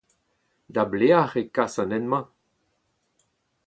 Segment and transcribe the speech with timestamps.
[0.73, 2.25] da belec'h e kas an hent-mañ?